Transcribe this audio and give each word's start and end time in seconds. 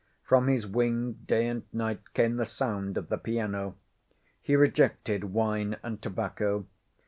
From 0.23 0.47
his 0.47 0.65
wing 0.65 1.13
day 1.27 1.45
and 1.47 1.61
night 1.71 2.15
came 2.15 2.37
the 2.37 2.45
sound 2.45 2.97
of 2.97 3.09
the 3.09 3.19
piano. 3.19 3.75
He 4.41 4.55
rejected 4.55 5.25
wine 5.25 5.77
and 5.83 6.01
tobacco. 6.01 6.65